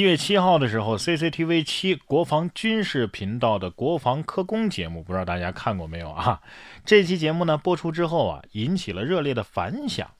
[0.00, 6.40] 一月七号的时候，CCTV 七国防军事频道的国防科工节目，不知道大家看过没有啊？
[6.86, 10.10] 这期节目呢播出之后啊，引起了热烈的反响。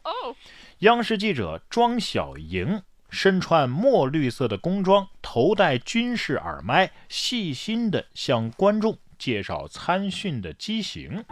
[0.80, 8.98] 央视记者庄小莹身穿墨绿色的工装，头戴军事耳麦，细心地向观众。
[9.18, 11.22] 介绍参训的机型，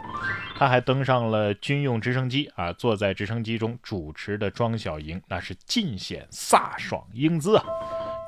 [0.55, 2.71] 他还登上了军用直升机啊！
[2.71, 7.65] 坐在直升机中主持的庄小莹，那是尽显飒爽英姿啊！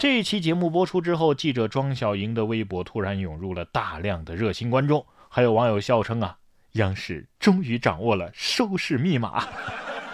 [0.02, 6.38] 这一期节目播出之后，记者庄小莹的微博突然涌入了大量的热心观众，还有网友笑称啊，
[6.72, 9.48] 央视终于掌握了收视密码。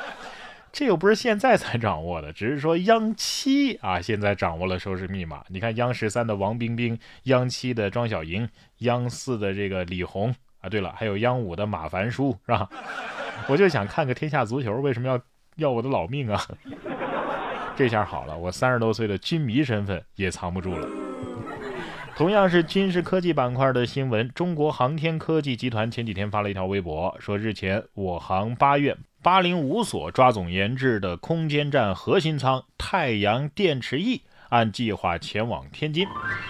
[0.73, 5.41] 这又不是现在才掌握的，只是说央七啊，现在掌握了收视密码。
[5.47, 8.49] 你看央十三的王冰冰，央七的庄小莹，
[8.80, 12.67] 央四的这个李红啊，对了，还有央五的马凡舒，是吧？
[13.47, 15.17] 我就想看个天下足球，为什么要
[15.55, 16.45] 要我的老命啊？
[17.77, 20.90] 这下好了，我三十多岁的军迷身份也藏不住了。
[22.16, 28.97] 同样是军事科技板块的新闻，中国航天科技集团前几天发了一条微博，说日前我航八院。
[29.22, 36.08] 八零五所抓总研制的空间站核心舱太阳电池翼按计划前往天津，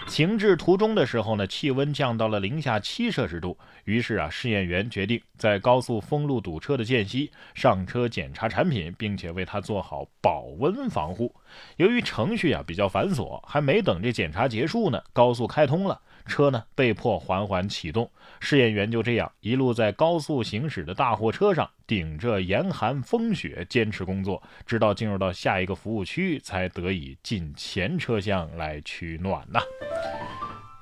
[0.07, 3.57] 行至途中的时候呢，气温降到了零下七摄氏度。
[3.85, 11.33] 于是啊，试验员决定在高速封路堵车的间隙上车检查产品，并且为它做好保温防护。
[11.77, 15.99] 由于程序啊比较繁琐，还没等这检查结束呢，高速开通了。
[16.27, 29.59] 车呢被迫缓缓启动，试验员就这样一路在高速行驶的大货车上，顶着严寒风雪坚持工作，直到进入到下一个服务区，才得以进前车厢来取暖呐。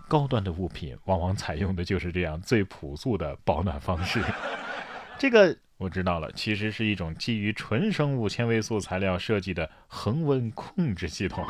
[0.08, 4.22] 高端的物品往往采用的就是这样最朴素的保暖方式。
[5.18, 11.44] 这个我知道了，其实是一种基于纯生物纤维素材料设计的恒温控制系统。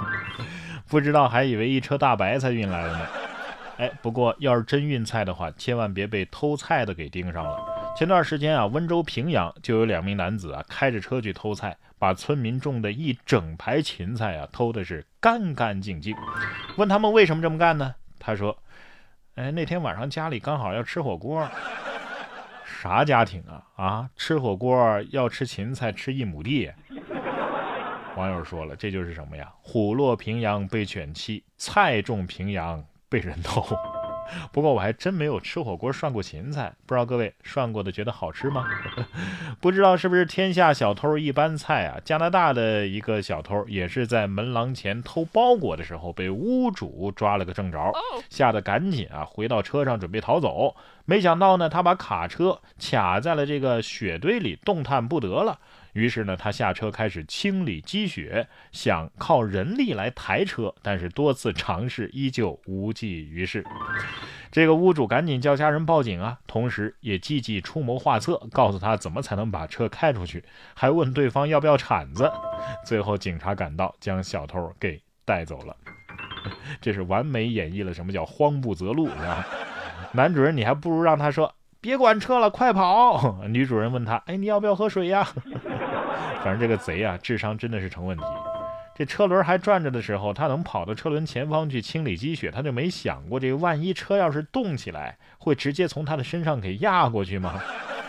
[0.87, 3.07] 不知道还以为一车大白菜运来了呢。
[3.77, 7.59] 哎，不过要是真运菜的话，千万别被偷菜的给盯上了。
[7.97, 16.15] 前段时间啊，温州平阳就有两名男子啊，开着车去偷菜，把村民种的一整排芹菜啊偷的是干干净净。
[16.77, 17.95] 问他们为什么这么干呢？
[18.17, 18.57] 他说
[19.35, 21.45] ：“哎，那天晚上家里刚好要吃火锅。”
[22.65, 23.63] 啥家庭啊？
[23.75, 26.71] 啊，吃火锅要吃芹菜，吃一亩地。
[28.15, 29.51] 网友说了，这就是什么呀？
[29.61, 32.83] 虎落平阳被犬欺，菜种平阳。
[33.09, 33.63] 被人偷，
[34.51, 38.65] 不过我还真没有吃火锅涮过芹菜，不知道各位涮过的觉得好吃吗？
[39.61, 41.99] 不知道是不是天下小偷一般菜啊？
[42.03, 47.93] 加拿大的一个小偷也是在门廊前偷包裹的时候被屋主抓了个正着，
[48.29, 55.59] 吓得赶紧啊回到车上准备逃走，没想到呢他把卡车卡在了这个雪堆里，动弹不得了。
[55.95, 63.63] 于是呢，他下车开始清理积雪，想靠人力来抬车，但是多次尝试依旧无济于事。
[64.51, 72.29] 这个屋主赶紧叫家人报警啊，同时也积极出谋划策，告诉他怎么才能把车开出去，还问对方要不要铲子。
[72.85, 75.73] 最后警察赶到，将小偷给带走了。
[76.81, 79.47] 这是完美演绎了什么叫慌不择路，啊！
[80.11, 81.55] 男主人，你还不如让他说。
[81.81, 83.43] 别管车了，快跑！
[83.47, 85.27] 女主人问他：“哎，你要不要喝水呀？”
[86.45, 88.23] 反正这个贼啊，智商真的是成问题。
[88.93, 97.59] 这车轮还转着的时候，他能跑到车轮前方去清理积雪，他就没想过这万一车要是动起来，会直接从他的身上给压过去吗？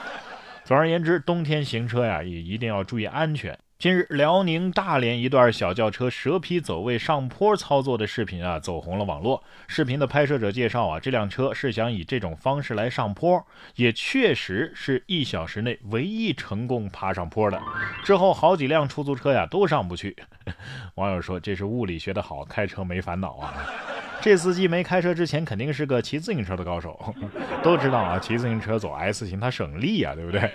[0.64, 3.58] 总而言之，冬天行车呀，也一定要注意安全。
[3.78, 9.44] 近日，辽宁大连一段小轿车蛇皮走位上坡操作的视频啊，走红了网络。
[9.68, 17.60] 视频的拍摄者介绍啊，这辆车是想以这种方式来上坡，也确实是一小时内唯一成功爬上坡的。
[18.02, 20.16] 之后好几辆出租车呀都上不去。
[20.96, 23.54] 网友说，这是物理学的好，开车没烦恼啊。
[24.26, 27.14] 这司机没开车之前肯定是个骑自行车的高手，
[27.62, 30.50] 都知道啊，骑自行车走 S 型它省力啊，对不对？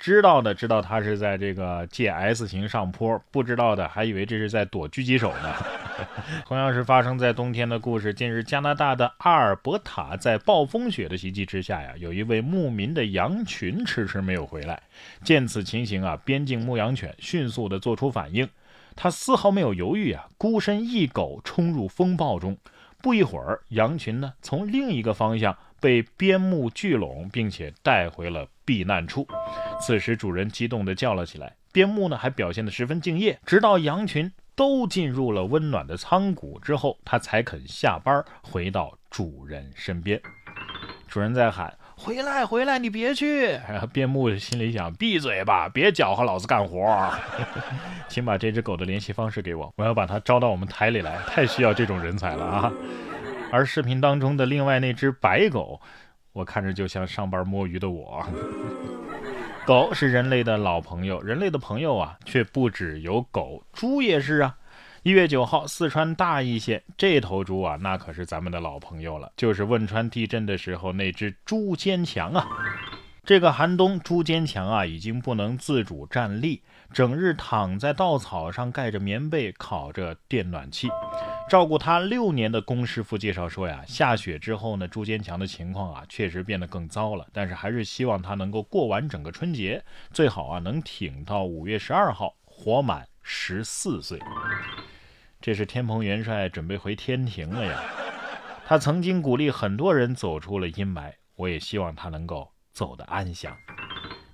[0.00, 5.54] 知道的知道他是在这个借 S 型上坡，不知道的还以为这是在躲狙击手呢。
[6.44, 14.82] 同样是发生在冬天的故事，近日加拿大的阿尔伯塔在暴风雪的袭击之下呀，有一位牧民的羊群迟迟没有回来。
[15.22, 18.48] 见此情形啊，边境牧羊犬迅速的做出反应，
[18.96, 22.56] 他丝毫没有犹豫啊，孤身一狗冲入风暴中。
[23.00, 29.26] 不一会儿，羊群呢从另一个方向被边牧聚拢，并且带回了避难处。
[29.80, 33.38] 此时，主人激动地叫了起来，边牧呢还表现得十分敬业。
[33.46, 40.20] 直到羊群都进入了温暖的仓谷之后，它才肯下班回到主人身边。
[41.06, 43.58] 主人在喊：“回来回来，你别去。
[43.92, 47.12] 边牧心里想：闭嘴吧，别搅和老子干活。
[48.08, 52.72] 请把这只狗的联系方式给我，我要把它招到我们台里来，太需要这种人才了啊！
[53.50, 55.80] 而视频当中的另外那只白狗，
[56.32, 58.24] 我看着就像上班摸鱼的我。
[59.66, 64.56] 狗是人类的老朋友，人类的朋友啊，却不只有狗，猪也是啊。
[65.08, 72.46] 一月九号，四川大邑县这头猪啊，那可是咱们的老朋友了，就是汶川地震的时候那只猪坚强啊。
[73.24, 76.62] 这个寒冬，猪坚强啊，已经不能自主站立，
[76.92, 80.90] 整日躺在稻草上，盖着棉被，烤着电暖气。
[81.48, 89.82] 照顾他六年的龚师傅介绍说呀，下雪之后呢，朱坚强的情况啊确实变得更糟了，但是还是希望他能够过完整个春节，
[90.12, 94.20] 最好啊能挺到五月十二号，活满十四岁。
[95.40, 97.80] 这是天蓬元帅准备回天庭了呀。
[98.66, 103.56] 他曾经鼓励很多人走出了阴霾，我也希望他能够走得安详。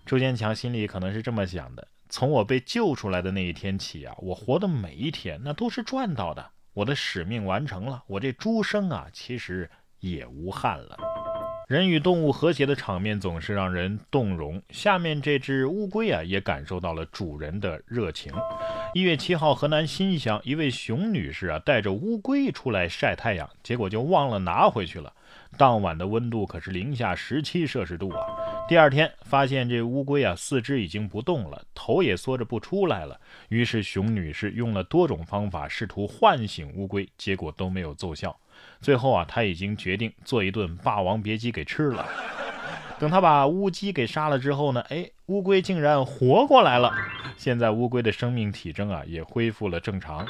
[0.05, 6.51] 朱坚强心里可能是这么想的：从我被救出来的那一天起啊，我活的每一天那都是赚到的。
[6.73, 9.71] 我的使命完成了，我这猪生啊，其实
[10.01, 10.97] 也无憾了。
[11.67, 14.61] 人与动物和谐的场面总是让人动容。
[14.69, 18.31] 下面这只乌龟啊，也感受到了主人的热情。
[18.93, 25.11] 一月七号，河南新乡一位熊女士啊，带着乌龟出来晒太阳，结果就忘了拿回去了。
[25.57, 28.27] 当晚的温度可是零下十七摄氏度啊！
[28.69, 33.19] 第二天发现这乌龟啊，四肢已经不动了，头也缩着不出来了。
[33.49, 38.37] 于是熊女士用了多种方法试图唤醒乌龟，结果都没有奏效。
[38.81, 42.06] 最后啊，他已经决定做一顿霸王别姬给吃了。
[42.99, 46.93] 等他把乌鸡给杀了之后呢，哎，乌龟竟然活过来了。
[47.37, 50.27] 现在乌龟的生命体征啊也恢复了正常。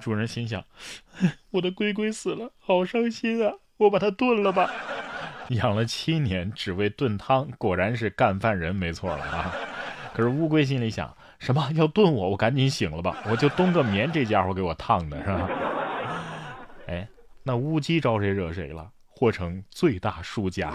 [0.00, 0.64] 主人心想：
[1.50, 3.52] 我的龟龟死了，好伤心啊！
[3.76, 4.70] 我把它炖了吧。
[5.50, 9.52] 养了七年只为炖汤，果然是干饭人没错了啊！
[10.14, 12.30] 可是乌龟心里想：什么要炖我？
[12.30, 13.16] 我赶紧醒了吧！
[13.30, 15.48] 我就冬个眠，这家伙给我烫的是吧？
[17.48, 18.90] 那乌鸡招谁惹谁了？
[19.06, 20.74] 或成最大输家。